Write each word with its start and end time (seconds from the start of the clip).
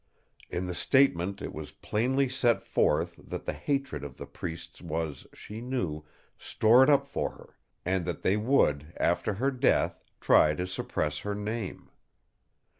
"In 0.49 0.65
the 0.65 0.73
statement 0.73 1.43
it 1.43 1.53
was 1.53 1.73
plainly 1.73 2.27
set 2.27 2.63
forth 2.63 3.17
that 3.23 3.45
the 3.45 3.53
hatred 3.53 4.03
of 4.03 4.17
the 4.17 4.25
priests 4.25 4.81
was, 4.81 5.27
she 5.31 5.61
knew, 5.61 6.03
stored 6.39 6.89
up 6.89 7.05
for 7.05 7.33
her, 7.33 7.55
and 7.85 8.03
that 8.05 8.23
they 8.23 8.35
would 8.35 8.93
after 8.97 9.35
her 9.35 9.51
death 9.51 10.03
try 10.19 10.55
to 10.55 10.65
suppress 10.65 11.19
her 11.19 11.35
name. 11.35 11.91